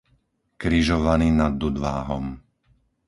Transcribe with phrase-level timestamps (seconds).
[0.61, 2.25] Križovany nad Dudváhom